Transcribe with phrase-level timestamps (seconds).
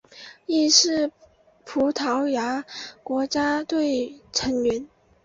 [0.47, 1.11] 亦曾是
[1.63, 2.65] 葡萄牙
[3.03, 4.87] 国家队成员。